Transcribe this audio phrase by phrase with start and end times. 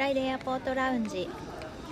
[0.00, 1.28] ライデエアポートラウンジ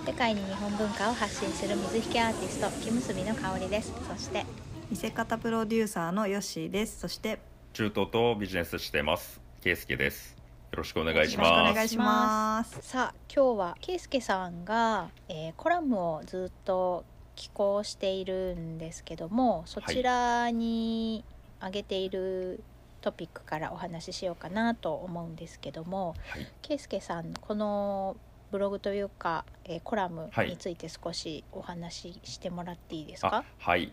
[0.03, 3.93] 世界に日本文化を発信する水引アーティスト木結びの香りです。
[4.07, 4.47] そして
[4.89, 7.01] 見せ方プロデューサーのヨッシーです。
[7.01, 7.37] そして
[7.73, 9.39] 中東とビジネスしてます。
[9.61, 10.35] 圭介です。
[10.71, 12.79] よろしくお願いしよろしくおます願いします。
[12.81, 17.05] さあ今日はケイスケさんが、えーコラムをずっと
[17.35, 21.23] 寄稿しているんですけどもそちらに
[21.61, 22.63] 上げている
[22.99, 26.47] トピックからお話ししようかなと思うんですけどもはい。
[26.61, 28.17] ケイスケさんこの
[28.51, 30.49] ブログというか、えーコラムはい。
[30.49, 33.37] について少しお話ししてもらっていいですか？
[33.37, 33.91] あ、はい。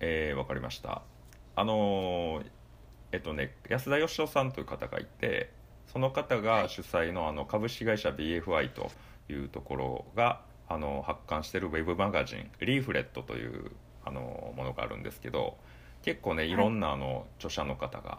[0.00, 1.02] えーわかりました。
[1.56, 2.46] あのー
[3.12, 5.50] えっとね安田義雄さんという方がいて
[5.86, 6.44] その方はい。
[6.44, 8.90] が主催のあの株式会社 BFI と
[9.28, 13.70] いうところがあの発刊しているウェブマガジン「リーフレット」という
[14.04, 15.56] あのものがあるんですけど
[16.02, 18.18] 結構ねいろんなあの著者の方が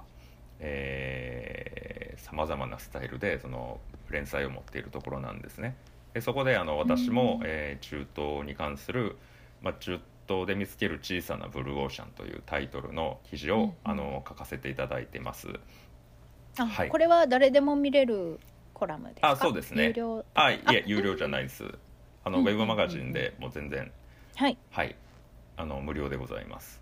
[2.18, 3.80] さまざまなスタイルでその
[4.10, 5.76] 連載を持っているところなんですね。
[6.14, 7.48] でそこであの私も、うん。
[7.48, 9.18] えー中東に関する、
[9.62, 13.73] まあ、中東で見つける小さなブルーオーシャンというタイトルの記事を、うんうん。
[13.84, 15.48] あの書かせていただいてます。
[16.58, 16.90] あはい。
[16.90, 18.40] これは誰でも見れる
[18.74, 19.30] コラムですか？
[19.30, 19.86] あそうですね。
[19.88, 21.66] 有料あいえ有料じゃないです。
[22.24, 23.92] あの、うんウェブマガジンでもう全然。
[24.36, 24.58] はい。
[24.72, 24.96] はい。
[25.56, 26.81] あの無料でございます。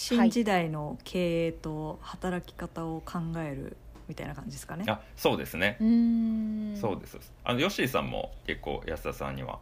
[0.00, 4.84] 新時代の経営と働き方を考えるみたいな感じですかね。
[4.86, 5.76] あそうですね。
[5.80, 6.76] うーん。
[6.80, 7.18] そうです。
[7.42, 9.58] あのヨッシーさんも結構安田さんには、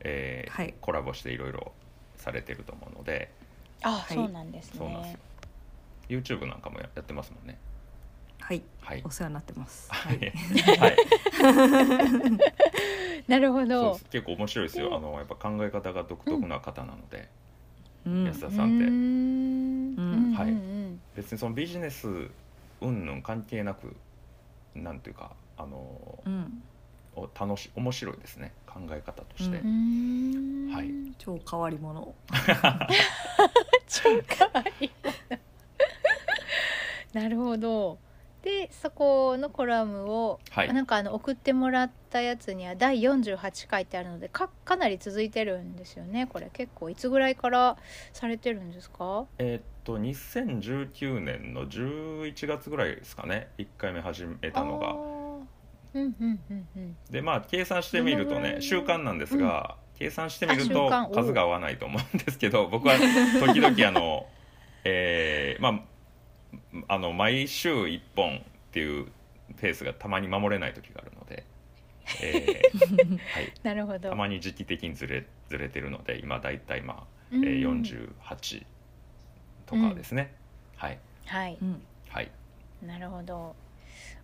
[0.00, 0.74] えーはい。
[0.80, 1.70] コラボしていろいろ
[2.16, 3.30] されてると思うので、
[3.82, 4.16] あ、はい。
[4.16, 4.78] そうなんですね。
[4.78, 5.18] そうなんですよ。
[6.08, 7.56] YouTube なんかもややってますもんね。
[8.40, 8.62] はい。
[8.80, 9.02] はい。
[9.04, 9.10] お。
[9.12, 9.88] 世話になってます。
[9.92, 10.18] ははい。
[10.18, 10.20] い、
[10.80, 10.96] はい。
[13.30, 14.00] なるほど。
[14.10, 14.96] 結構面白いですよ。
[14.96, 17.26] あのやっぱ考え方が独特な方なので、うん
[18.06, 18.84] 安田さんって。
[18.84, 19.94] うーん。
[19.96, 20.32] うん。
[20.32, 20.50] はい。
[20.50, 21.00] うん。
[21.16, 22.06] 別にそのビジネス
[22.80, 23.96] 云々関係なく
[24.74, 26.62] なんていうかあのうん。
[27.16, 28.52] お楽し面白いですね。
[28.66, 29.56] 考え方として。
[29.58, 30.70] ううん。
[30.70, 30.90] はい。
[31.18, 32.14] 超変わり者。
[33.88, 34.02] 超
[34.36, 34.90] かわいい
[37.16, 37.98] なるほど
[38.46, 40.68] でそこのコラムを、はい。
[40.68, 46.48] あなんかあの送ってもらったやつには第48回ってあるのでかかなり続いてるんですよねこれ。
[46.52, 47.76] 結構いつぐらいから
[48.12, 49.24] されてるんですか？
[49.38, 53.48] えーっと2019年の11月ぐらいですかね。
[53.58, 54.92] 1回目始めたのが。
[54.92, 56.96] うんうんうんうん。
[57.10, 64.26] でまあ計算してみるとね習慣なんですが、計算してみると数が合わないと思うんですけど僕は時々あの、
[64.84, 65.95] えーまあ
[66.88, 68.40] あの毎週1本っ
[68.72, 69.06] ていう
[69.58, 71.44] ペースがたまに守れない時があるので、
[72.22, 74.10] えー はい、なるほど。
[74.10, 77.42] たまに時期的にずれずれてるので今だいたいまあ、えうん。
[77.42, 78.66] ー、48
[79.66, 80.34] とかですね、
[80.76, 80.98] はい。
[81.26, 81.58] はい。
[81.60, 81.82] うん。
[82.08, 82.30] はい。
[82.82, 83.54] なるほど。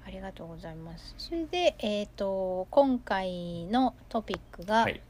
[0.04, 1.14] ありがとうございます。
[1.18, 5.00] それでえっ、と今回のトピックが、はい。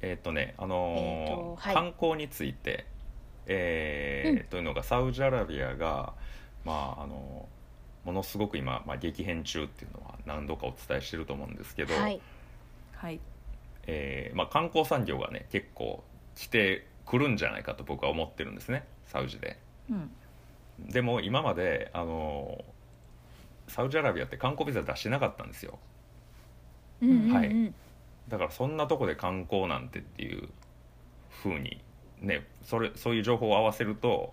[0.00, 1.74] えーっとねあのーえーとはい。
[1.74, 2.86] 観光について、
[3.46, 4.44] えーうん。
[4.48, 6.14] というのがサウジアラビアが
[6.64, 7.48] まああの
[8.04, 12.20] ものすごく今、まあ、激変中っていうのは何度かお伝えしてると思うんですけど、はい。
[12.94, 13.20] はい。
[13.86, 16.02] えーまあ、観光産業がね結構
[16.34, 19.58] 来てくるんじゃないかと僕は思ってるんですねサウジで。
[19.90, 20.10] うん。
[20.90, 22.64] でも今まであの
[23.66, 25.78] サウジアラビアって観光ビザ出してなかったんですよ。
[27.02, 27.32] うんうんうん。
[27.34, 27.72] はい。
[28.28, 30.48] だからそんなとこで観光なんてっていう
[31.42, 31.80] 風に
[32.20, 34.32] ねそれそういう情報を合わせると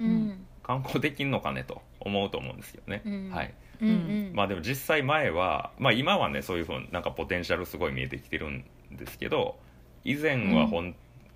[0.00, 3.30] うん観光できんのかねと思うと思うんですよね、うん。
[3.30, 3.52] はい。
[3.80, 4.32] うんうん。
[4.34, 9.58] まあでも実際前はまあ今はねそういうふうになんかポテンシャルすごい見えてきてるんですけど
[10.04, 10.94] 以前は本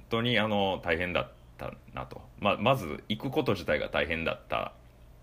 [0.08, 4.72] 当にあの大変だったなと、まあ、まず行くこと自体が大変だった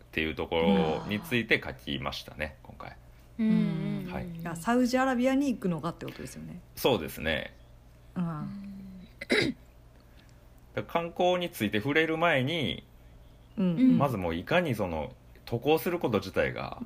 [0.03, 2.97] っていうところについて書きましたね今回。
[3.39, 4.27] うんはい。
[4.57, 6.59] サウジアラビアに行くのかってことですよね。
[6.75, 7.55] そうですね。
[8.17, 8.75] うん。
[10.85, 12.83] 観光について触れる前に
[13.97, 15.11] まずもういかにその
[15.45, 16.77] 渡航すること自体が、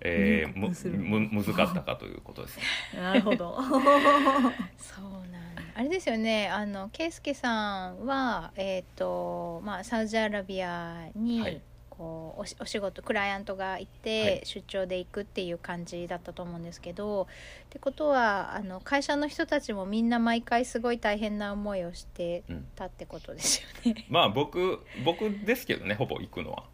[0.00, 2.62] えーむむ難かったかということですね。
[3.00, 3.56] なるほど。
[4.76, 5.62] そうなんだ。
[5.74, 6.48] あれですよね。
[6.48, 11.62] あの圭介さんはえっ、とまあサウジアラビアに、はい
[12.02, 14.40] こうお仕事クライアントがいて、はい。
[14.44, 17.26] 出張で行くっていう感じだったと思うんですけどっ
[17.70, 22.66] てことはあの会社の人たちもみんな毎回すごい大変な思いをしてうん。
[22.74, 24.06] たってことですよね。
[24.08, 26.64] まあ僕僕ですけどねほぼ行くのは。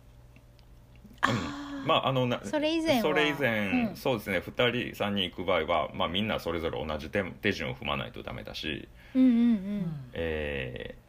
[1.21, 1.37] あうん。
[1.37, 3.03] ーまああのなそれ以前は。
[3.03, 3.97] それ以前、うん。
[3.97, 4.39] そうですね。
[4.39, 4.51] 2
[4.95, 10.11] 人3人行く場合は、まあ、みんなそれぞれ同じ手手順を踏まないとダメだし、うんうんうん。
[10.15, 11.08] えー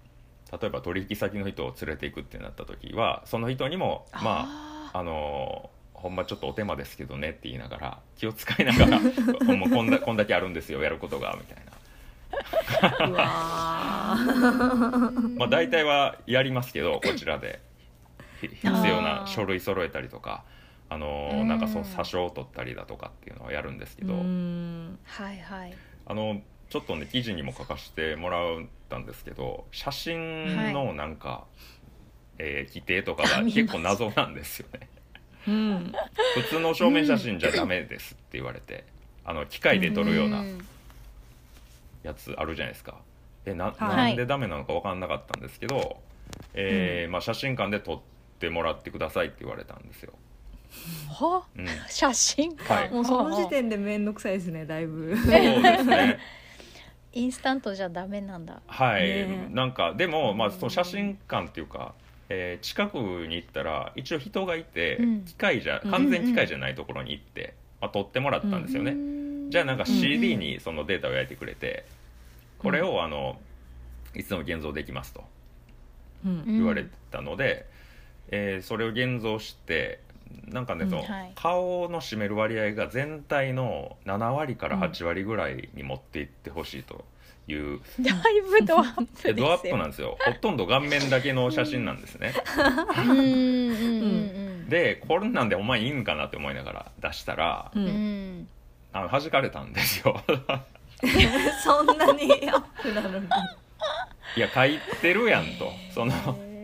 [0.52, 11.72] 例えば取引先の人を連れていくってなった時はその人にもまあああのほんまちょっとお手間ですけどねって言いながら気を使いながらほんまこんだこんだけあるんですよやることがみたいな。
[15.38, 17.60] まあ大体はやりますけどこちらで。
[18.40, 20.44] ひ必要な書類揃えたりとか
[20.90, 24.98] あのなんかそう詐称を取ったりだとかっていうのはやるんですけど、うん。
[25.06, 25.74] はいはい。
[26.08, 31.46] あのちょっとね記事にも書かせてもらったんですけど写真のなんか、
[32.38, 34.88] えー規定とかが結構謎なんですよね。
[35.48, 35.94] うん。
[36.36, 38.86] 普通の正面写真じゃダメですって言われて、
[39.26, 40.44] あの機械で撮るような
[42.04, 42.96] やつあるじゃないですか。
[43.46, 44.12] えなはい。
[44.12, 45.98] なんでダメなのか分かんなかったんですけど、
[46.54, 48.00] えーまあ、写真館で撮っ
[48.40, 50.14] てもらってくださいって言われたんですよ。
[51.10, 51.44] は？
[51.58, 52.92] うん、写真か、はい。
[52.92, 55.18] もうその時点で面倒くさいですねだいぶ。
[55.18, 56.20] そうですね。
[57.14, 58.62] インスタントじゃダメなんだ。
[58.68, 59.50] はい、ねえ。
[59.50, 61.94] なんかでも、まあ、その写真館っていうか、
[62.30, 62.98] えー近く
[63.28, 65.22] に行ったら一応人がいて、うん。
[65.26, 68.96] 機械じゃうん完全機械じゃないところに行って、まあ、撮ってもらったんですよね、
[69.50, 71.86] じゃあなんか CD にそのデータを焼いてくれて、
[72.60, 73.40] これをあの
[74.16, 75.24] いつでも現像できますと
[76.26, 76.44] うん。
[76.46, 77.66] 言われたので、
[78.30, 80.00] えーそれを現像して
[80.48, 81.32] なんかね、うんはい。
[81.36, 87.06] 顔の占める割合が全体の7割から8割ぐらいに持っていってほしいと
[87.48, 89.32] いう、 だいぶドアップですよ。
[89.32, 90.18] えドアップなんですよ。
[90.20, 92.34] ほとんど顔面だけの写真なんですね
[92.98, 93.26] うんうんうんう
[94.66, 97.88] んでこんなんでお前いいんかなって思いながら出したらううん。
[98.42, 98.48] ん
[98.94, 100.20] あの弾かれたんですよ。
[101.64, 103.26] そんなにアップなのに。
[104.36, 105.72] いや書いてるやんと。
[105.94, 106.14] その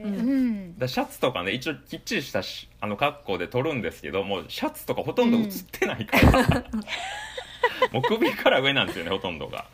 [0.08, 0.78] うん。
[0.78, 6.42] だシャツとかね一応きっちりしたしあの格好で撮るんですけどもうシャツとかほとんど映ってないから、
[7.92, 9.66] もう首から上なんですよねほとんどが。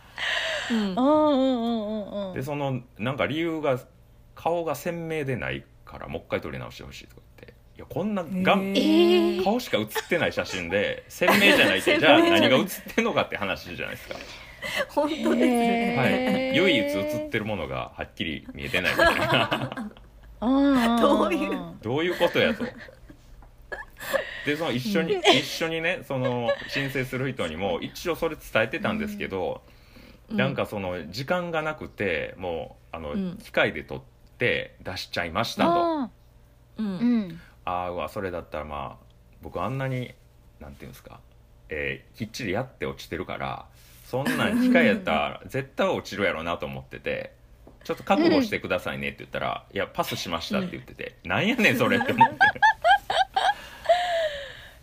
[2.33, 3.79] でそのなんか理由が
[4.35, 7.61] 顔が鮮明でないからもう一回撮り直してほしいとか言って。
[7.77, 9.43] いやこんながんへえー。
[9.43, 14.15] 顔しか写ってない写真で鮮明じゃないって じゃあ何が写ってんのかって話じゃないですか、
[14.89, 16.55] 本当ですね、はい。
[16.55, 19.91] 唯一写ってるものがはっきり見えてないみたいな
[20.41, 21.59] どういう？
[21.81, 22.65] どういうことやと。
[24.45, 29.61] でその一緒に、一緒にねその申請する人にも一応それ伝えてたんですけど、
[30.29, 33.37] なんかその時間がなくてもうあの、うん。
[33.37, 34.01] 機械で撮っ
[34.39, 35.69] て出しちゃいましたと。
[35.71, 36.09] あ
[36.77, 36.87] うん。
[37.27, 37.41] ん。
[37.63, 39.05] ああうわそれだったらまあ
[39.41, 40.13] 僕あんなに
[40.59, 41.19] なんていうんですか、
[41.69, 43.65] えーきっちりやって落ちてるから
[44.05, 47.31] そんなん機械やったら 絶対落ちるやろうなと思ってて
[47.83, 52.35] ちょっと覚悟してくださいねって言ったら「いやパスしました」って言ってて「なんやねんそれ」って思って。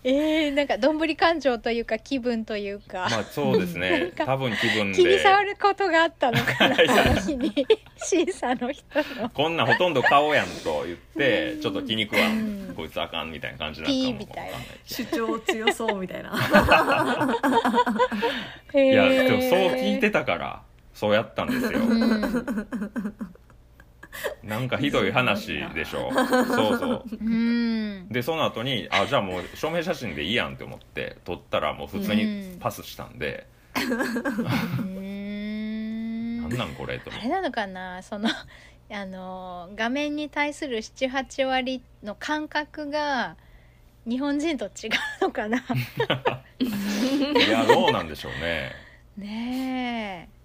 [0.04, 4.12] えー、なんかどんぶり感情というか気分というか、まあそうですね。
[4.16, 7.66] 多分気分気にで障ることがあったのかないやその日に。
[8.00, 8.84] 審査の人
[9.20, 9.28] の。
[9.30, 12.70] こんなんほとんど顔やんと言ってちょっと気に食わうん。
[12.70, 15.08] んこいつあかんみたいな感じになったのかもわかんないけど。
[15.10, 16.30] 主張強そうみたいな。
[18.74, 20.62] いいやでもそう聞いてたから
[20.98, 21.78] そうやったんですよ。
[21.78, 22.44] うん。
[24.42, 26.10] なんかひどい話でしょ。
[26.12, 27.04] そうそう。
[27.12, 28.08] うん。
[28.08, 33.46] でその後にあじゃあもう証明写真でいいやんって思って撮ったらもう普通にパスしたんで、
[33.76, 33.80] う
[34.90, 38.02] んなんなんこれとあれなのかな？
[38.02, 38.28] その
[38.90, 43.36] あの画面に対する78割の感覚が
[44.04, 44.88] 日本人と違
[45.20, 45.58] うのかな？
[46.58, 48.72] いやどうなんでしょうね。
[49.16, 50.28] ねえ。
[50.34, 50.37] へ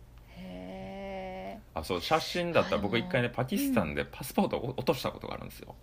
[1.76, 5.76] あそう写真だったら僕一回ねパキスタンでパスポートを落としたことがあるんですよ。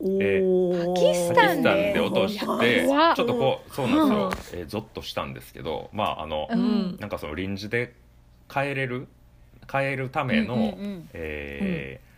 [0.00, 6.96] おえーパキスタンパキスタンで落としてちょっとこうそうなんですよ、えーゾッとしたんですけどまああのえ、うん。
[7.00, 7.94] なんかその臨時で
[8.52, 9.08] 変えれる
[9.70, 11.08] 変えるための、うんうんうん。
[11.14, 12.08] えー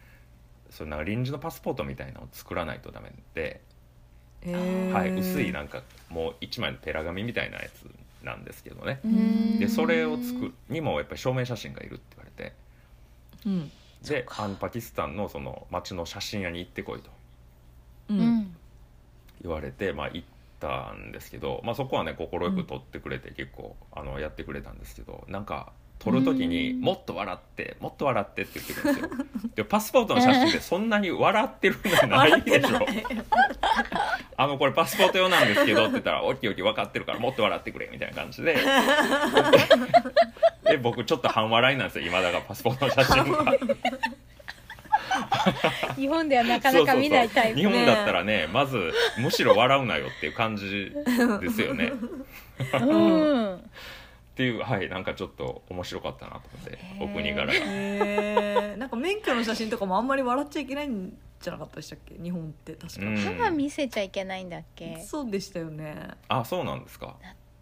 [0.71, 3.61] そんな臨時のパスポートみたいなのを作らないとダメで、
[4.43, 4.93] へー。
[4.93, 9.01] はい、薄いなんかもう一枚のペラ紙みたいなやつなんですけどね。
[9.05, 9.59] うん。
[9.59, 12.53] でそれを作るにもやっぱり証明写真がいるって言われて
[13.47, 13.71] うん。
[14.03, 17.11] であのパキスタンのその町の写真屋に行ってこいと。
[18.11, 18.21] ううん。
[18.21, 18.57] ん
[19.43, 20.29] 言われて、まあ、行っ
[20.59, 26.81] たんですけど、まあ、そこはね快く撮ってくれて結構あのやってくれたんですけどなんか撮る時にうん。
[26.81, 29.11] もっと笑ってもっと笑ってって言ってくるんですよ。
[29.55, 32.43] でパスポートの写真でそんなに笑ってるのない。
[32.43, 32.79] でしょ
[34.37, 38.57] あのこれパスポート用なんですけどって言ったら「おっきおき分かってるからもっと笑ってくれ」みたいな感じで。
[40.65, 42.07] で僕ちょっと半笑いなんですよ。
[42.07, 43.55] 今だがパスポートの写真が。
[45.97, 50.93] 日本ではなかなか見ないタイプ日本だったらねまずむしろ笑うなよっていう感じ
[51.41, 51.93] ですよね。
[52.75, 53.71] うん
[54.33, 57.53] っていうはいなんかちょっと面白かったなと思ってお国柄が。
[57.53, 57.61] へ
[58.75, 62.15] えなんか免許の写真とかもあんまり笑っちゃいけないんじゃなかったでしたっけ？
[62.23, 63.17] 日本って確か、うん。
[63.17, 65.03] 歯見せちゃいけないんだっけ？
[65.07, 65.95] そうでしたよね。
[66.29, 67.17] あそうなんですか。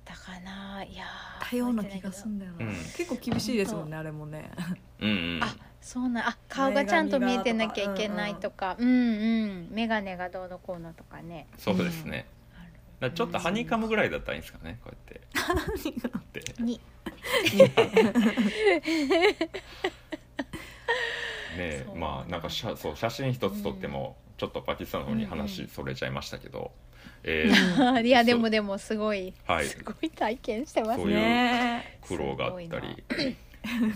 [0.05, 0.85] だかな？
[0.85, 2.75] いやー多様な気がす覚んだよな、うん。
[2.75, 4.51] 結構厳しいですもんねあれもね。
[5.01, 5.41] うんうん。
[5.43, 8.77] あそうなんあ顔がちゃんと見えてなきゃいけないとか。
[8.79, 9.69] うんうん。
[9.71, 11.47] 眼鏡がどうのこうのとかね。
[11.57, 12.27] そうですね、
[13.15, 16.43] ちょっとハニカムぐらいだったらいいんですかねこうやって。
[16.43, 16.81] ってに。
[21.57, 21.97] ねそう。
[21.97, 26.73] まあなんかしゃそう写真一つ撮ってもちょっとパキスタンの方に話それちゃいましたけど、
[27.23, 29.67] えーいやでもでもすごい、はい。
[29.67, 33.05] すごい体験してますそういうね苦労があったり。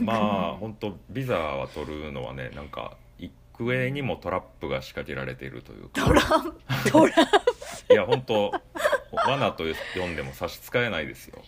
[0.00, 2.96] まあ本当ビザは取るのはねなんか
[3.64, 6.04] 幾重にもトラップが仕掛けられているというか。
[6.04, 6.52] トラン
[6.84, 6.90] プ？
[6.90, 7.12] トラ
[7.90, 8.52] いや本当
[9.12, 9.64] 罠と
[9.94, 11.42] 読んでも差し支えないですよ。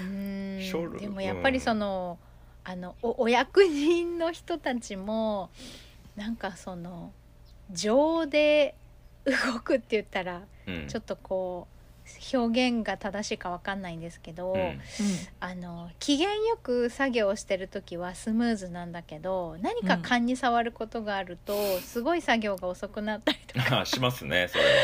[0.00, 0.58] うん。
[0.62, 2.18] ショルでもやっぱりその、
[2.64, 5.50] あのおお役人の人たちも
[6.16, 7.12] なんかその
[7.72, 8.74] 情で
[9.24, 10.86] 動くって言ったらうん。
[10.88, 11.79] ちょっとこう
[12.32, 14.80] 表現が正しいかわかんないんですけど、うん。
[15.40, 23.80] あの機嫌よく作業をしてる時はスムーズなんだけど何か勘に触ることがあると、すごい作業が遅くなったりとか。
[23.80, 24.70] あ しますねそれは。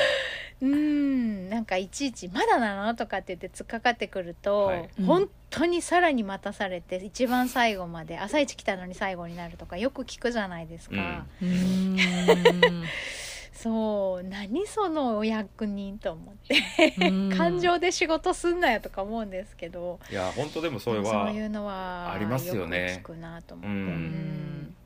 [0.63, 4.89] うんなんかいちいち「まだなの?」とかって言って突っかかってくると、はい。
[5.05, 11.97] 本当にさらに待たされて一番最後まで朝一来たのに最後になるとかよく聞くじゃないですか、うーん
[13.57, 16.95] そう何そのお役人と思って。
[17.01, 17.31] うん。
[17.31, 23.01] 感情で仕事すんなよとか思うんですけど、いや本当でもそれそうはいうのはありますよね。
[23.03, 24.77] く聞くなと思って、うん。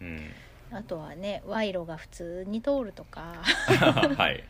[0.00, 0.06] うん。
[0.06, 0.76] うん。
[0.76, 4.44] あとはね賄賂が普通に通るとか、 はいはい。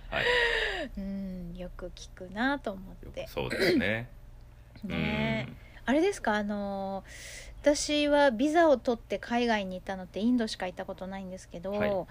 [0.99, 3.27] うん、よく聞くなと思って。
[3.29, 4.09] そうですね。
[4.83, 5.49] ね。
[5.87, 7.05] あれですかあの
[7.63, 12.07] 私はビザを取って海外に行ったのってインドしか行ったことないんですけど、はい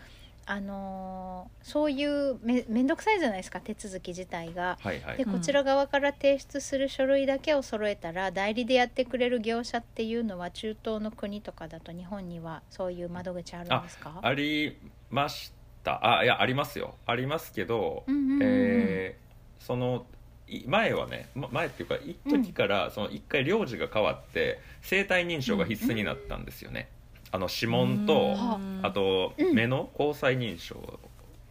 [0.51, 4.79] あのそういうめ面倒くさいじゃないですか手続き自体が。
[4.81, 5.17] はいはい。
[5.17, 14.19] でうんこちら側から提出する書類だけを揃えたら代理でやってくれる業者っていうのは中東の国とかだと日本にはそういう窓口あるんですか？
[14.23, 14.75] あり
[15.11, 15.53] まし
[15.83, 16.17] た。
[16.19, 16.95] あいやありますよ。
[17.05, 18.39] ありますけど、うんうんうんうん。
[18.41, 20.05] えーその
[20.47, 26.87] い前はねま前っていうか一時からその一回領事が変わって生体認証が必須になったんですよね、
[27.31, 28.59] あの指紋とうん。
[28.81, 29.55] あとうん。
[29.55, 30.99] 目の交際認証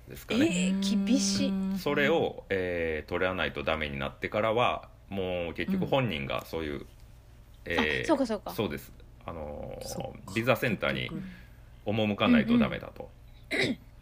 [0.08, 1.54] ですかえね、ー厳しい。
[1.75, 6.87] それを、えー取らないとダメになってからはもう結局本人がそういう、
[7.64, 8.54] えーあそうかそうか。
[8.54, 8.92] そうです。
[9.26, 11.12] あのビザセンターに
[11.87, 13.11] 赴かないとダメだと、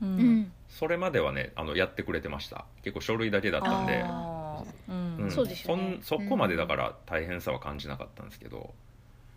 [0.01, 0.41] ううん。
[0.41, 0.53] ん。
[0.69, 2.67] それまではねあのやってくれてました。
[2.83, 4.15] 結構書類だけだったんで。
[4.15, 4.93] あー。
[4.93, 5.17] うん。
[5.19, 5.31] うん。
[5.31, 5.77] そうですよね。
[5.77, 8.75] そんそこまでだから大変さは感じなかったんですけど、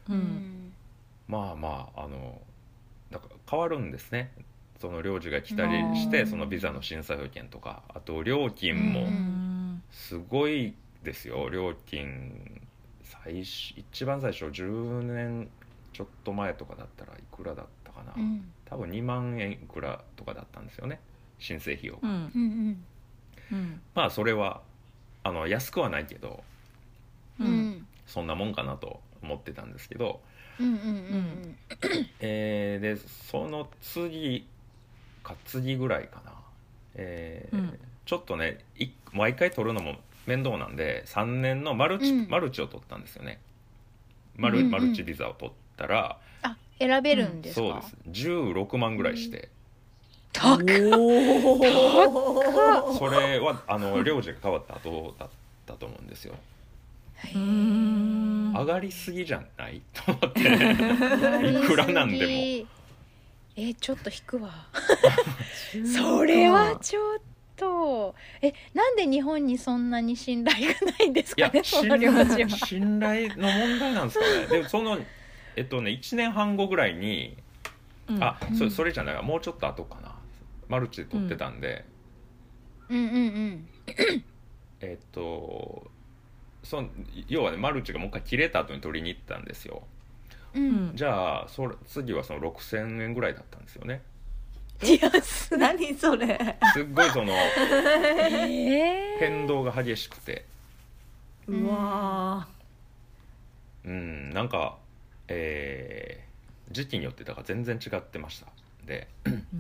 [0.10, 0.44] ううんん
[1.30, 2.42] まあまああの
[3.12, 4.32] だから変わるんですね。
[4.82, 6.28] その領事が来たりしてうん。
[6.28, 7.84] そのビザの審査要件とか。
[7.94, 9.84] あと料金うもうん。
[9.92, 11.50] すごいですよ。
[11.50, 12.68] 料金
[13.04, 15.50] 最初一番最初10年
[15.94, 18.52] ちょっと前とかだったらいくらだったかな、うん。
[18.66, 21.00] 多分2万円いくらとかだったんですよね。
[21.38, 22.10] 申請費用、うん。
[22.10, 22.22] うん。
[23.52, 23.58] うん。
[23.58, 23.82] うん。
[23.94, 24.62] まあそれは
[25.24, 26.44] あの安くはないけど
[27.40, 27.88] うんうん。
[28.08, 30.22] そんなもんかなと思ってたんですけど、
[32.20, 32.98] えーで
[33.32, 34.46] その次
[35.24, 36.34] か次ぐらいかな、
[36.96, 37.80] えーうん。
[38.06, 42.30] ちょっとねい毎回取るのも面倒なんで3年のマルチ、うん。
[42.30, 43.40] マルチを取ったんですよね。
[44.36, 47.76] マル,、うんうんマルチビザを取ったらあ選べるんですか、そう
[48.14, 48.28] です。
[48.28, 49.50] 16万ぐらいして、
[50.32, 50.60] 高っ。
[50.62, 51.60] お
[52.98, 55.30] それはあの領事が変わった後だっ
[55.66, 56.36] たと思うんですよ。
[57.34, 57.40] うー。
[57.40, 59.82] ん上がりすぎじゃない？
[59.94, 60.42] と思って。
[60.42, 62.68] いくらなんでも。
[63.56, 64.68] えちょっと引くわ。
[65.96, 67.20] それはちょっ
[67.58, 68.16] と。
[68.42, 72.50] えなんで日本にそんなに信頼がないんですかねそ信の領事頼は。
[72.58, 74.48] 信頼の問題なんですかね。
[74.58, 74.98] でもその
[75.58, 77.36] えっとね1年半後ぐらいに、
[78.08, 78.24] うん。
[78.24, 78.56] あうん。
[78.56, 79.22] そそれじゃないわ。
[79.24, 80.16] もうちょっと後かな。
[80.70, 81.84] マルチで取ってたんで、
[82.90, 83.68] うんうんうん。
[84.82, 85.92] えっと
[86.64, 86.90] その
[87.28, 89.84] 要はねマルチがもう一回切れた後に取りに行ったんですよ。
[90.54, 90.92] ううん。
[90.92, 94.02] んじゃあそれ次はその6000円ぐらいだったんですよね。
[94.84, 96.58] いやす 何それ。
[96.74, 99.20] すっごいそのえー。
[99.20, 100.46] 変動が激しくて。
[101.48, 102.48] うわ
[103.84, 104.78] うんなんか
[105.28, 106.30] えー
[106.72, 108.46] 時期によってだから全然違ってました
[108.90, 109.08] で。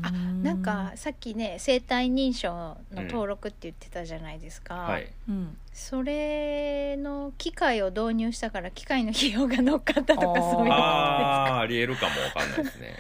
[0.02, 2.50] あなんかさっきね生体認証
[2.92, 5.08] の登録って言ってたじゃないですか、はい。
[5.30, 5.58] うん。
[5.72, 12.96] それの機械を導入したから機械の費用が乗っかったとかそういうこあありえるかもわかんないですね。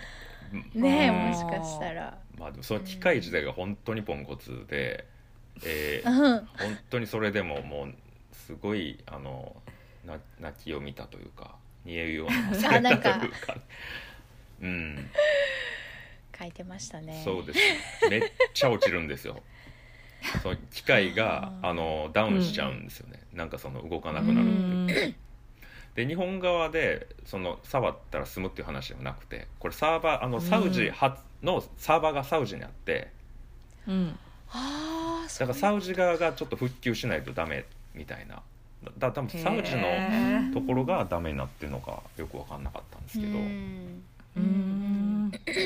[0.74, 2.18] と ねもしかしたら。
[2.38, 5.06] まあでもその機械自体が本当にポンコツで、
[5.66, 6.46] えーうん。
[6.46, 7.96] 本当にそれでももう
[8.32, 9.56] すごいあの
[10.06, 13.58] な泣きを見たというか煮えるような汗あなんかというか。
[14.62, 15.10] うん
[16.40, 17.22] 書いてましたね。
[17.26, 17.60] そうです。
[18.10, 18.22] めっ
[18.54, 19.42] ちゃ落ちるんですよ。
[20.42, 24.94] その機械があのダウンしちゃうんですよね、なんかその動かなくなるって。
[24.94, 25.16] いう
[25.96, 33.10] で日本側でその触ったら済むっていう話ではなくてこれサーバーあのサウジ発のサーバーがサウジにあって
[33.88, 34.20] うん。
[34.52, 38.42] ああだからサウジ側がちょっと復旧しないとダメみたいな。
[38.84, 43.38] だだ多分サウジへのところがダメになってるのかよく分かんなかったんですけど、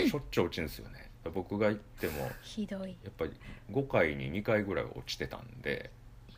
[0.08, 1.10] しょっちゅう落ちるんですよね。
[1.34, 2.90] 僕が行ってもひどい。
[3.04, 3.32] やっぱり
[3.72, 5.90] 5回に2回ぐらい落ちてたんで。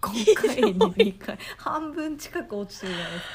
[0.01, 1.37] 5回に2回。
[1.57, 3.31] 半分近く落ちてるじゃないですか。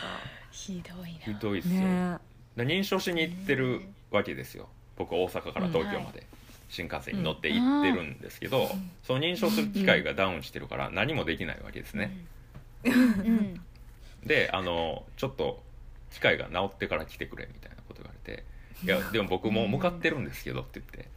[0.50, 2.18] ひどいひなどいですよ、ね。
[2.56, 4.68] で認証しに行ってるわけですよ。
[4.96, 6.26] 僕大阪から東京まで。
[6.70, 8.70] 新幹線に乗って行ってるんですけど、
[9.02, 12.16] その認証する機械がダウンしてるから何もできないわけですね、
[12.84, 13.60] うん。
[14.24, 15.62] であのちょっと
[16.12, 18.44] 機械が治ってから来てくれみたいなこと言われて
[18.84, 21.08] 「いやでも僕もう向かってるんですけど」って言って。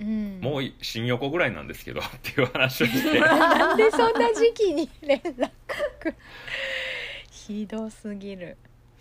[0.00, 3.20] うん「もう新横ぐらいなんですけど」っていう話をして。
[3.20, 5.50] なんでそんな時期に連絡
[6.00, 6.14] く
[7.30, 8.56] ひどすぎる。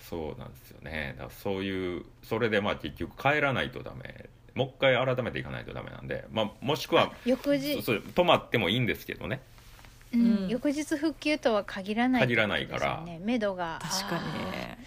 [0.10, 1.14] そうなんですよね。
[1.18, 4.30] だからそういうそれでまあ結局帰らないとダメ。
[4.56, 7.82] もう一回改めて行かないとダメなんで、まあ、もしくは翌日。
[7.82, 9.40] そ泊まってもいいんですけどね。
[10.12, 10.22] うん。
[10.22, 10.48] うん。
[10.50, 13.06] 翌日復旧とは限らない限らないから。
[13.22, 13.80] 目処が。
[13.82, 14.80] 確かにね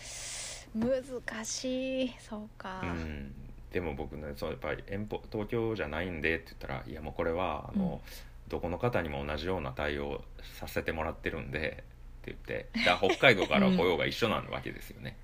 [0.74, 2.14] 難しい。
[2.18, 3.34] そうか、うん。
[3.72, 8.00] でも僕ねそうやっぱり遠方東京じゃないんでって言ったら「いやもうこれはあの、
[8.48, 10.22] どこの方にも同じような対応
[10.58, 11.84] させてもらってるんで」
[12.22, 15.16] って言ってだ北海道から来ようが一緒なわけですよね、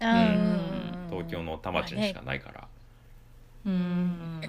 [0.00, 0.08] うん。
[0.08, 1.08] うん。
[1.10, 2.68] 東京の田町にしかないから、
[3.66, 4.40] うん。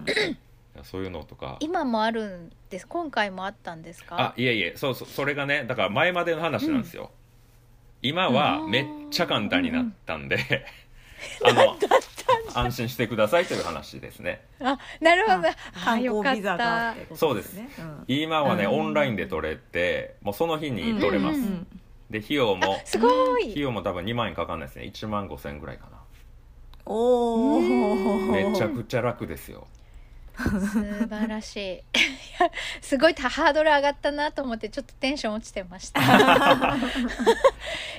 [0.84, 1.57] そういうのとか。
[1.60, 4.19] 今もあるんです今回もあったんですか？
[4.19, 7.12] あいえいえそうそうそれがねだから前までの話なんですよ、
[8.01, 10.38] 今はめっちゃ簡単になったんで、
[11.43, 11.77] あの
[12.53, 14.45] 安心してくださいという話ですね。
[14.60, 15.47] あなるほど。
[15.47, 17.69] あ観よかっ光ビザがそうですね。
[17.79, 18.05] うん。
[18.07, 18.71] 今はね、うん。
[18.71, 21.45] オンラインで取れてもうその日に取れます、うん。
[21.45, 21.67] うん
[22.10, 24.86] で費用もすご費い用も多分2万円かかんないですね。
[24.86, 25.97] 1万5千円ぐらいかな。
[26.86, 27.60] おお
[28.31, 29.67] めちゃくちゃ楽ですよ
[30.38, 31.84] 素晴らしい。
[32.82, 36.00] すごいハードル上がったなと思ってちょっとテンション落ちてました。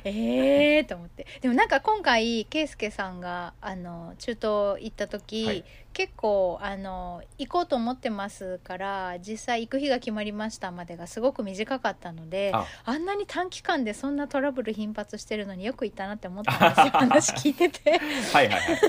[0.04, 1.26] ええと思って。
[1.40, 4.40] でもなんか今回圭介さんがあの中東
[4.84, 5.64] 行った時、はい。
[5.94, 12.66] 結構あの行こうと思ってますから実際行く日が決まりましたまでがすごく短かったのであ。
[12.84, 17.98] あんなに短期間でそんなトラブル頻発してるのによく行ったなって思ったんですよ 話聞いてて。
[17.98, 18.80] はいはいはい。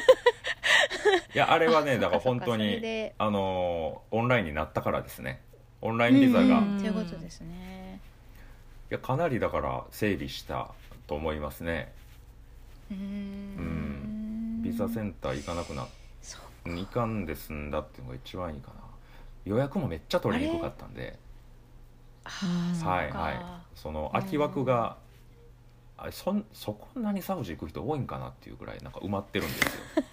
[1.33, 5.41] いやあれはねだから本当にであのーオンラインになったからですね。
[5.81, 8.01] オンラインビザが、うんということですね。
[8.91, 10.71] いやかなりだから整備した
[11.07, 11.93] と思いますね。
[12.91, 12.97] うー。
[12.97, 14.61] ん。
[14.61, 15.87] ビザセンター行かなくなっ
[16.21, 18.75] そう行かんで済んだっていうのが一番いいかな。
[19.45, 21.17] 予約もめっちゃ取りにくかったんで。
[22.23, 23.35] はいはい。
[23.75, 24.97] その空き枠が、
[25.97, 30.03] あれそんそこんなにサウジ行く人多いんかなっていうぐらいなんか埋まってるんですよ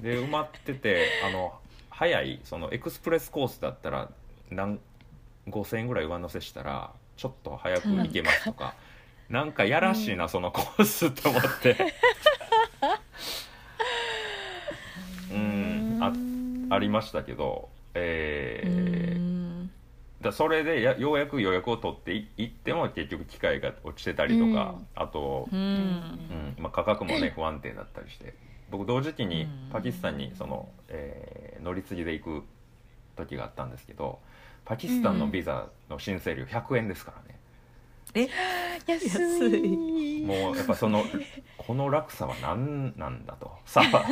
[0.00, 1.54] で埋まっててあの
[1.90, 4.10] 早いそのエクスプレスコースだったら
[4.50, 4.80] 何
[5.48, 8.74] 5000円ぐらい上乗せしたらちょっと早く行けますとか
[9.32, 11.76] なんかやらしいな、そのコースって思って。
[15.32, 15.96] うん。
[16.00, 16.12] あ
[16.74, 19.70] ありましたけどえうーん。
[20.20, 25.02] だそれでやようやく予約を取ってい行っても結局機械が落ちてたりとか、うん。
[25.02, 25.58] あとう、ん。
[25.58, 28.34] うんまあ、価格もね不安定だったりして。
[28.70, 29.70] 僕同時期にうん。
[29.70, 32.42] パキスタンにその、えー乗り継ぎで行く
[33.14, 34.18] 時があったんですけど
[34.64, 37.38] パキスタンのビザの申請料100円ですからね、
[38.14, 38.28] え？
[38.86, 40.22] 安安い。
[40.22, 41.04] もうやっぱその
[41.56, 43.52] この落差は何なんだと。
[43.64, 44.04] さあ。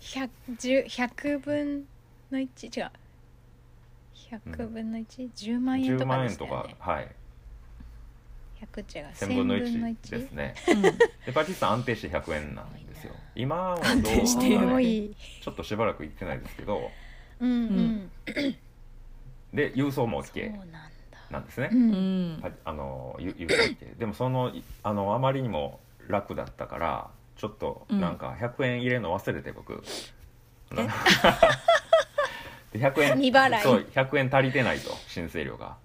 [0.00, 1.84] 百十百分
[2.30, 2.66] の一？
[2.66, 2.90] 違う。
[4.30, 5.30] 百分の一？
[5.34, 7.08] 十万円10とか万円とでしたよねか、はい
[8.60, 10.10] 百違う1000分の千分の1一？
[10.10, 10.54] ですね。
[10.68, 10.82] うん。
[10.82, 10.92] で
[11.34, 13.14] パキスタン安定して100円なんですよ。
[13.34, 14.58] 今はどう安定してる。
[14.66, 15.08] かね
[15.42, 16.90] ちょっとしばらく行ってないですけど。
[17.40, 18.10] うんうん。
[19.54, 20.78] で郵送も OK なんだ。
[21.30, 21.68] なんですね。
[22.64, 28.18] あのゆ郵送 OK でもそのいあのあまりにも楽だったからちょっとうんなん。
[28.18, 29.82] か100円入れるの忘れて僕、
[30.76, 30.76] え？
[32.72, 33.62] で100円未払い。
[33.62, 35.76] そう100円足りてないと申請料が。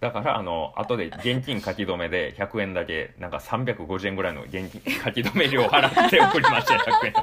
[0.00, 7.14] だからあの後で現金書き留めで100円だけなんか350円ぐらいの現金書き留め料払って送りました 100円。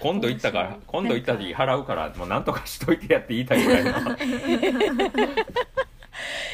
[0.00, 3.92] 今度行ったから今度行った時払うからもうなんとかしといてやって言いたいぐらいの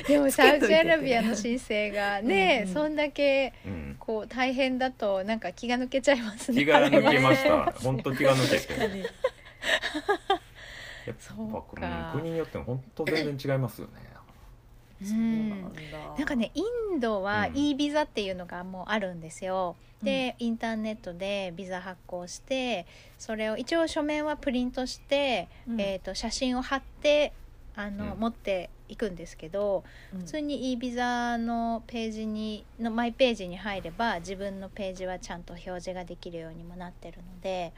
[0.06, 2.74] でもサウジアラビアの申請がねうんうん。
[2.74, 7.72] そんだけうんこう大変だとなんか気が抜けちゃいますね気が抜けました。
[7.80, 8.80] 本当気が抜けて。
[11.06, 11.16] やっ
[11.74, 12.12] ぱか。
[12.16, 14.12] 国によっても本当全然違いますよね。
[15.10, 15.50] うん。
[16.16, 16.62] なんかねイ
[16.96, 17.56] ンドはうん。
[17.56, 19.76] e ビザっていうのがもうあるんですよ。
[20.02, 22.86] でインターネットでビザ発行して
[23.18, 25.80] それを一応書面はプリントして、うん。
[25.80, 27.32] えー、と写真を貼って
[27.74, 28.20] あの、うん。
[28.20, 30.20] 持っていくんですけどうん。
[30.20, 37.72] 普通に e ビザのページにのマイページに入れば自分のページはちゃんと表示ができるようにもなってるので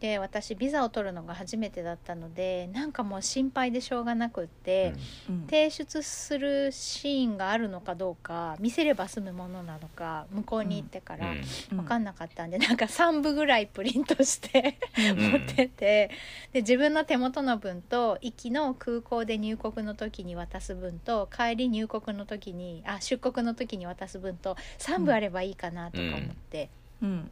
[0.00, 4.94] で私ビザを取るのが初めてだったのでなんかもう心配でしょうがなくって。
[5.28, 5.46] うん。
[5.46, 11.38] 提出するシーンがあるのかどうか見せれば済むものなのか向こうに行ってからうん。
[11.38, 11.76] うん。
[11.78, 15.24] 分かんなかったんで、なんか3部ぐらいプリントしてうん。
[15.24, 16.10] うん持ってて
[16.52, 26.70] で自分の手元の分と行きの空港で入国の時に渡す分と帰り入国の時にあ出国の時に渡す分と3部あればいいかなとか思って、
[27.02, 27.30] うん。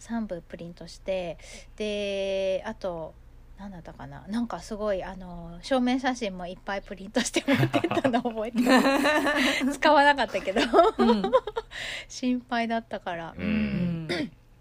[0.00, 1.38] 3部プリントして
[1.76, 3.14] であと
[3.58, 4.24] 何だったかな。
[4.28, 8.64] なんかすごいあの証明写真もいっぱいプリントして持ってったの覚えてる。
[9.72, 10.60] 使わなかったけど。
[10.98, 11.22] うん。
[12.08, 14.06] 心配だったから、ううん。
[14.06, 14.08] ん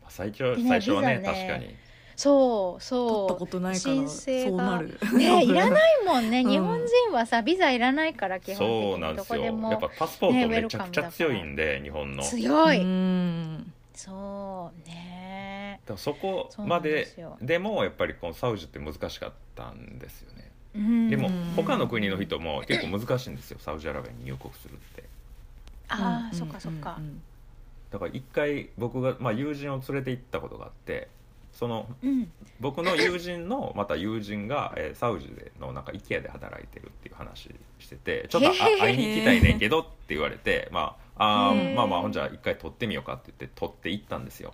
[0.08, 1.76] 最初最初はねビザね確かに
[2.16, 3.10] そうそう。
[3.10, 4.50] 取ったことないから申請が。
[4.50, 5.00] そうなる。
[5.18, 5.54] ね い。
[5.54, 6.50] らないもんね、うん。
[6.50, 12.24] 日本人はさビザいらないから基そう本的になんですよどこでもやっぱパスポーねトめちゃくちゃ強いんで日本の。
[12.24, 13.74] 強い、うん。
[13.94, 15.80] そうね。
[15.88, 17.08] らそこまで
[17.42, 20.52] でもやっぱりこのサウジって難しかったんですよね。
[20.76, 21.10] うん。
[21.10, 23.60] でもうん他の国の人も結構難しいんですよ。
[23.60, 25.04] サウジアラビアに入国するって。
[25.90, 26.38] ああ、うん。
[26.38, 26.96] そっかそっか。
[26.98, 27.22] うん。
[27.92, 31.10] だから一回僕が、まあ、友人を連れて行ったことがあって
[31.54, 32.32] そのうん。
[32.60, 44.54] 僕の友人のまた友人が、えーサウジでのなんか IKEA で働いてるっていう話しててちょっと会いに行きたいねんけどって言われてまああまあまあほんじゃ一回撮ってみようかって言って撮って行ったんですよ。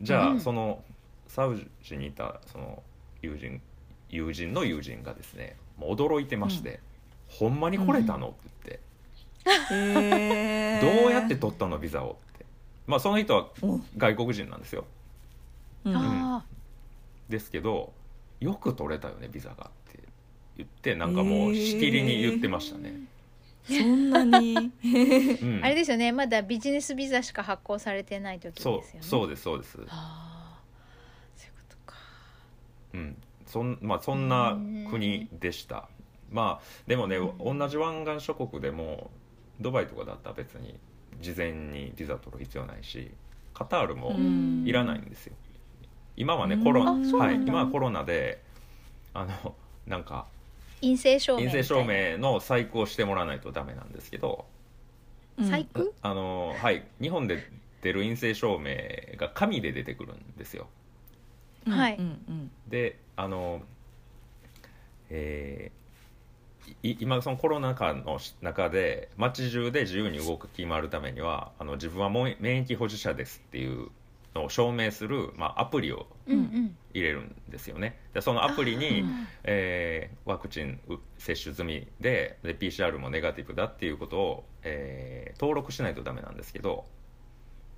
[0.00, 0.40] じゃあ、うん。
[0.40, 0.82] その
[1.28, 2.82] サウジにいたその
[3.22, 3.60] 友人
[4.08, 6.80] 友人の友人がですねもう驚いてまして
[7.28, 8.32] 「ほんまに来れたの?」っ
[8.64, 8.80] て
[9.44, 11.02] 言って「へー。
[11.02, 12.46] どうやって取ったのビザを?」って。
[12.86, 14.84] まあその人はお外国人なんですよ
[15.90, 15.96] うん。
[15.96, 16.44] あ
[17.28, 17.92] ですけど
[18.40, 19.98] よく取れたよねビザがって
[20.56, 22.94] 言ってなんかもうしきりに言ってましたね、
[23.66, 24.54] そんなに？
[24.54, 25.60] うん。
[25.62, 28.84] ああれですよねまだビジネスビザしか発行されてない時ですそよね。
[29.00, 30.60] うそうですそうです、ああ
[31.36, 31.98] そういうことか。
[32.94, 33.16] うん。
[33.46, 34.58] そんまあ、そんな
[34.90, 35.88] 国でした。
[36.30, 37.58] まあでもね、うん。
[37.58, 39.10] 同じ湾岸諸国でも
[39.60, 40.74] ドバイとかだったら別に
[41.20, 43.10] 事前にビザ取る必要ないし
[43.54, 44.64] カタールもうん。
[44.66, 45.34] いらないんですよ
[46.16, 46.64] 今はねうん。
[46.64, 48.42] コロナ、はい、今はコロナで
[49.14, 49.54] あの
[49.86, 50.26] なんか
[50.80, 54.44] 陰性証明陰性証明の細工をしてもらわないとダメなんですけど。
[55.38, 55.44] うん。
[55.44, 55.92] 細工？
[56.02, 56.84] あのはい。
[57.00, 57.44] 日本で
[57.82, 60.66] 出る陰性証明が紙で出てくるんですよ。
[61.68, 61.96] はい。
[61.96, 63.62] うんうんであの
[65.10, 65.86] えー
[66.82, 73.88] い今そのコロナ禍の中で街中で自由に動き回るためにはあの自分はもう免疫保持者ですっていう
[74.36, 76.76] のを証明する、まあ、アプリをうんうん。
[76.94, 77.98] 入れるんですよね。
[78.14, 86.86] でそのアプリあにー、えーワクチンう接種済みでで PCR もネガティブだっていうことを、えー登録しないとダメなんですけど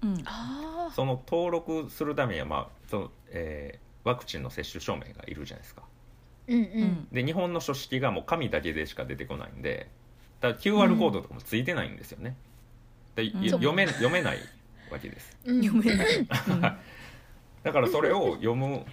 [0.02, 0.22] うん。
[0.26, 5.82] あその登録するためには、まあそのえーワクチンの接種証明がいるじゃないですか。
[6.48, 6.90] ーうんううん。
[7.02, 9.90] んで日本の書式がもう紙だけでしか出てこないんで
[10.40, 12.36] だから QR コードとかもついてないんですよね、
[13.16, 13.42] でうん。
[13.42, 14.38] よ読め読めない
[14.90, 15.36] わけです。
[15.44, 15.62] うん。
[15.62, 16.26] 読めない。
[17.62, 18.84] だからそれを読む、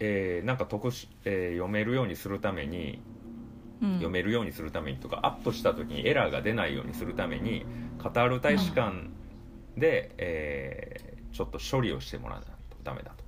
[0.00, 3.02] えーなんか特殊、えー読めるようにするために
[3.82, 3.92] うん。
[3.94, 7.64] 読めるようにするためにとかアップした時にエラーが出ないようにするために
[8.02, 9.08] カタール大使館
[9.76, 13.24] で、えーちょっと処理をしてもらわないとダメだと。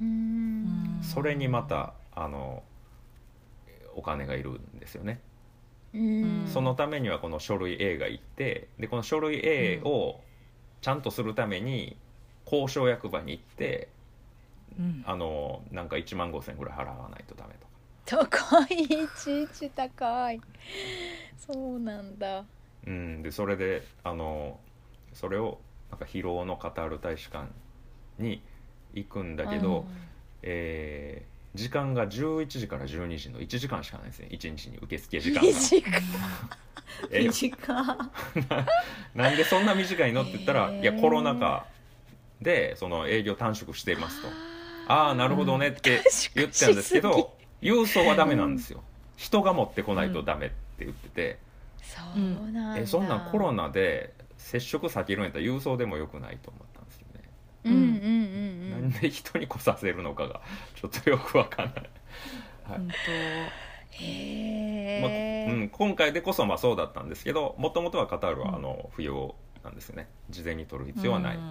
[0.00, 1.00] うん。
[1.02, 2.62] それにまたあの
[3.96, 5.20] お金がいるんですよね。
[5.92, 6.44] うん。
[6.46, 10.20] そのためにはこの書類 A がいってでこの書類 A を
[10.80, 11.96] ちゃんとするために
[12.44, 13.88] 交渉役場に行って
[14.78, 15.04] うん。
[15.06, 17.66] あのなんか1万5,000円ぐらい払わないとダメと
[18.16, 18.26] か。
[18.26, 18.82] 高い。
[18.82, 20.40] いちいち高い。
[21.38, 22.44] そうなんだ。
[22.86, 24.58] うん、でそれであの
[25.12, 25.58] それを
[25.90, 27.48] なんか疲労のカタール大使館
[28.18, 28.42] に
[28.94, 29.84] 行くんだけど、
[30.42, 34.28] えー時間が11時から12時の1時間しかないですね。
[34.30, 35.48] 1日に受付時間が。
[37.10, 38.10] え短
[39.14, 40.82] なんでそんな短いのって言ったら、へー。
[40.82, 41.66] いやコロナ禍
[42.40, 44.28] でその営業短縮していますと。
[44.88, 46.02] ああなるほどねって
[46.34, 48.82] 言ってたんですけど郵送はダメなんですよ。
[49.16, 51.38] 人が持ってこないとダメって言ってて、
[51.82, 52.78] そうなんだ。
[52.78, 56.69] えそんなんコロナで接触避けるんやったら郵送でもよくないと思っ
[57.64, 58.70] うんうんうんうん。
[58.70, 60.40] なんで人に来させるのかが
[60.74, 61.74] ちょっとよくわかんない、
[62.64, 62.78] はい。
[62.78, 62.88] 本
[63.92, 68.48] へまうん、今回でこそまあそうだったんですけどもともとはカタールうん。
[68.48, 70.08] はあの不要なんですよね。
[70.30, 71.42] 事前に取る当必要はない、うん。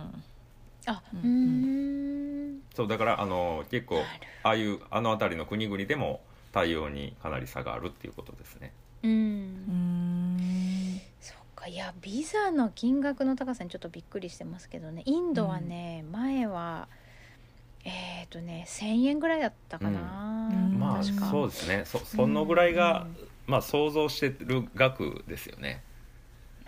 [0.87, 2.55] あううん。
[2.55, 2.61] ん。
[2.73, 4.01] そうだからあの結構
[4.43, 8.73] ああいうあの辺りの国々でも対応にかなり差があるっていうことですね。
[9.03, 9.65] うん
[11.59, 15.03] かいやビザの金額の高さにちょっとびっくりしてますけどね。
[15.05, 16.87] インドはね、前は
[17.85, 20.79] えっ、とね1,000円ぐらいだったかな、うん。
[20.79, 21.25] まあ確か。
[21.25, 21.83] そうですね。
[21.85, 23.27] そそのぐらいが、うん。
[23.47, 25.81] まあ想像してる額ですよね。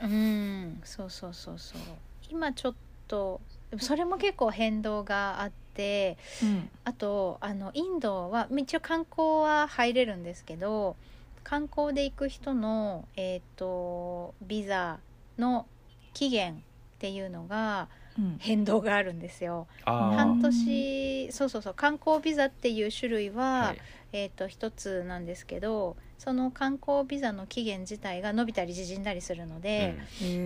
[0.01, 0.81] うん。
[0.83, 1.81] そうそうそうそう。
[2.29, 2.73] 今ちょっ
[3.07, 3.39] と
[3.79, 6.69] それも結構変動があってうん。
[6.83, 10.95] あとあのインドは一応観光は入れるんですけど
[11.43, 14.99] 観光で行く人の、えー、とビザ
[15.37, 15.67] の
[16.13, 16.57] 期限っ
[16.99, 18.35] ていうのがうん。
[18.39, 19.67] 変動があるんですよ。
[19.85, 23.77] あ半あ年そうそうそう観光ビザっていう種類は、はい
[24.13, 29.95] えー、と一つなんですけどその観光ビザの期限自体が伸びたり縮んだりするので。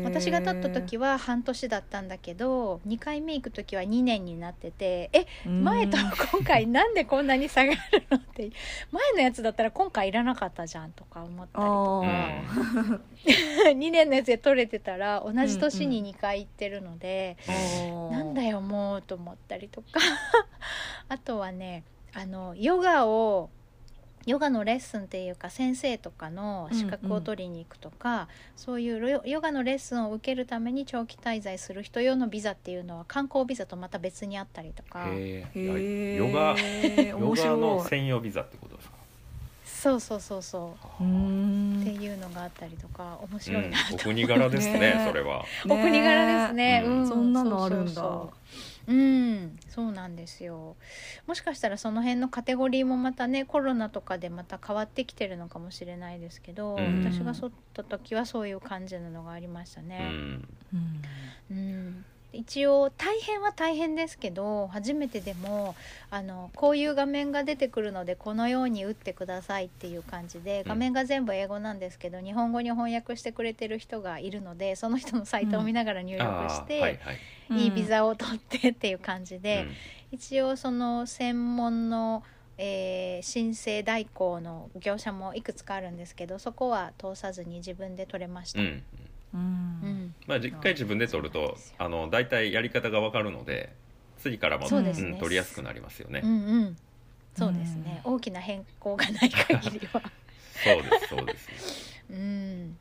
[0.03, 5.97] 私が立った時は半年だったんだけど2回目行く時は2年になっててえ前と
[6.31, 8.51] 今回なんでこんなに差があるのって
[8.91, 19.99] 前のやつだったら今回いらなかったじゃんとか思ったりとあか2年のやつで取れてたら同じ年に2回行ってるので、ーなんだよもうと思ったりとか。
[21.07, 21.83] あとはね
[22.17, 23.49] あのヨガを
[24.25, 35.05] ヨガのレッスンっていうか先生とかの資格を取りに行くとか、そういうヨヨガのレッスンを受けるために長期滞在する人用のビザっていうのは観光ビザとまた別にあったりとか。
[35.13, 36.15] えー。
[36.15, 36.59] ヨガ
[37.03, 38.94] ヨ面ガの専用ビザってことですか？
[39.85, 41.03] そうそうそうそう。
[41.03, 45.01] ううってんいうのがあったりとか面うん白いな、お国柄ですねね。
[45.05, 45.45] それは。
[45.65, 47.01] お国柄ですね、ううん。
[47.03, 47.91] ん、そんなのあるんだ。
[47.93, 48.33] そ
[48.87, 49.59] うん。
[49.69, 50.75] そうなんですよ。
[51.27, 57.03] もしかしたらその辺のカテゴリーもまたねコロナとかでまた変わってきてるのかもしれないですけど、うん。
[57.03, 61.01] 私がそった時はそういう感じなのがありましたうね、んうん。
[61.51, 65.75] うん一応大変は大変ですけど初めてでも
[66.09, 70.69] あのこういう画面が出てくるのでこのように打ってくださいっていう感じでうん。
[70.69, 77.19] 画面が全部英語なんですけど、日本語に翻訳してくれてる人がいるのでその人のサイトを見ながら入力あして、あはいはい。
[77.63, 79.65] いいビザを取ってっていう感じで、
[80.11, 80.17] うん。
[80.17, 82.23] 一応その専門の、
[82.57, 88.59] えー申請代行の業者もいくつかあるんですけどそこは通さずに自分で取れました。
[88.59, 89.04] うんうんうん
[90.27, 93.73] まあ一回自分で取るとあの大体やり方がわかるので
[94.17, 95.11] 次からもそうですね。
[95.11, 96.21] ん取りやすくなりますよね。
[96.23, 96.33] うんう
[96.65, 96.77] ん。
[97.37, 100.01] そうですね、大きな変更がない限りは。
[100.63, 102.01] そうですそうです。
[102.09, 102.77] うん。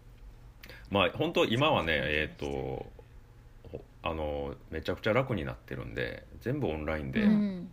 [0.90, 7.70] まあ本当今はねえっ、とほあのめちゃくちゃ楽になってるんで全部オンラインでうん。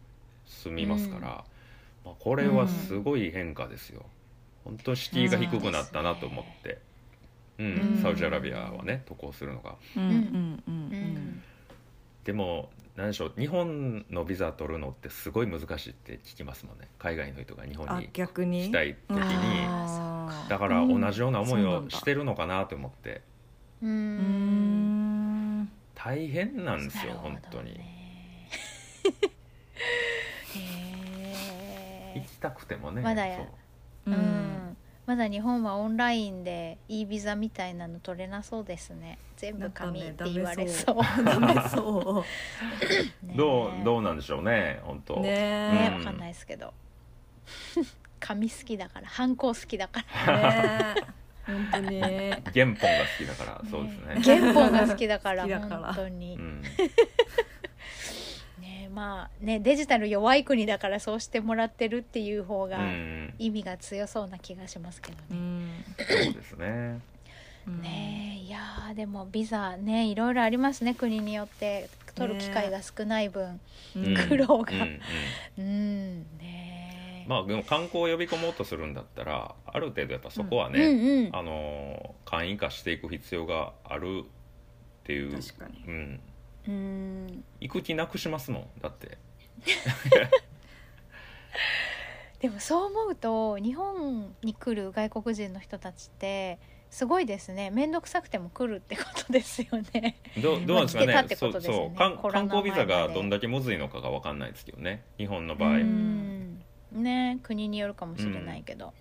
[0.51, 1.43] 済みますから、
[2.03, 4.05] まあ、これはすごい変化ですよ。
[4.65, 6.79] 本当敷居が低くなったなと思って、
[7.61, 7.95] うん。
[7.95, 9.75] うんサウジアラビアはね渡航するのが。
[9.95, 10.03] うん。
[10.03, 10.63] うん。
[10.67, 10.87] ううん。
[10.89, 11.43] ん。
[12.23, 16.87] でも何でしょう日本のビザ取るのってすごい難しいって聞きますもんね。
[16.99, 18.63] 海外の人が日本あに逆に？
[18.65, 19.67] 来たい時に。
[20.49, 23.21] だから同じような思いをしてるのかなと思って。
[23.81, 25.61] ううん。
[25.63, 27.79] ん大変なんですよなるほど本当に。
[32.15, 33.37] 行きたくてもねまだや。
[33.37, 33.45] そう。
[34.11, 34.70] ーうん
[35.05, 39.17] まだ日本はオンラインで e ビザみたいなの取れなそうですね。
[39.35, 41.23] 全部紙って言われそう。
[41.23, 42.23] ダメそ
[43.23, 45.15] ねどうどうなんでしょうね本当。
[45.15, 46.03] うねうん。
[46.03, 46.73] かんないですけど。
[48.19, 49.07] 紙好きだから。
[49.07, 50.93] ハンコ好きだから。
[50.93, 51.01] ね
[51.45, 51.99] 本当に。
[51.99, 52.77] 原本が好
[53.17, 53.61] きだから。
[53.69, 53.97] そうです
[54.29, 54.37] ね。
[54.39, 55.93] 原本が好きだから好きだから。
[55.93, 56.61] 本当に、うん。
[56.61, 56.69] ね
[58.93, 63.33] まあねデジタル弱い国だからそうしてもらってるっていう方がうん。
[63.39, 65.39] 意味が強そうな気がしますけどうね。
[65.39, 66.99] んそうですね。
[67.67, 71.89] ねえいやーでもビザねいろいろありますね国によって。
[72.13, 73.61] 取る機会が少ない分、
[73.95, 74.05] うん。
[74.07, 74.15] うん。
[74.27, 74.73] 苦労が。
[75.57, 77.25] うんねえ。
[77.25, 81.35] まあでも観光を呼び込もうとするんだったらある程度やっぱそこはね、うんうん。
[81.35, 85.85] あの簡易化していく必要があるっていう、確かに。
[85.87, 86.19] うん、
[86.67, 87.43] うん。
[87.59, 89.17] 行く気なくしますもんだって。
[92.39, 96.57] でもそう思うと日本に来る外国人の人たちって
[96.89, 97.69] すごいですね。
[97.69, 100.17] 面倒くさくても来るってことですよね。
[100.41, 101.97] どどうなんですかね,、まあ来てたってそうそう。
[101.97, 102.17] 観
[102.49, 105.03] 光ビザがどんだけむずいのかが分かんないですけどね。
[105.17, 106.61] 日本の場合、うん。
[106.91, 108.93] ね国によるかもしれないけど、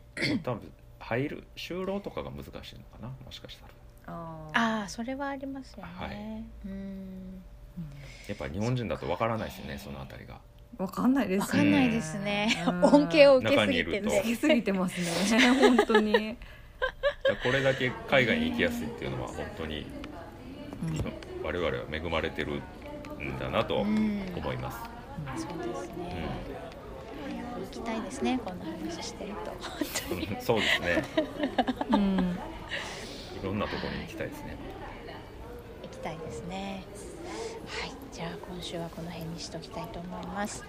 [0.45, 3.73] 多分入る就労とかが難しいのかなもしかしたら。
[4.07, 5.93] あああそれはありますよね。
[5.97, 6.45] はい。
[6.67, 7.43] うん
[8.29, 10.39] やっぱ日本人だと分からないですよねそのあたりが
[10.79, 12.65] わかんないですねわかんないですね。
[12.67, 14.23] うん恩恵を受けすぎて中にいるとね好。
[14.25, 16.29] きすぎてますね本当に、だか
[17.29, 19.87] らこれだけ海外に行きやすいっていうのは本当に
[21.43, 22.63] 我々は恵まれてる
[23.21, 24.79] んだなとうん思います、
[25.37, 26.27] そうですね。
[27.27, 28.41] 早く行きたいですね。
[28.45, 29.51] こんな話してると。
[29.61, 29.61] 本
[30.09, 30.27] 当に。
[30.27, 31.05] うんそうですね
[31.91, 32.39] うん
[33.41, 34.57] いろんなところに行きたいですね
[35.83, 36.85] 行きたいですね
[37.67, 40.65] はいじゃあ今週はこの辺にしときたいと思います。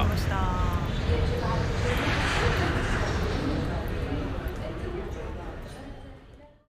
[0.04, 2.33] ました。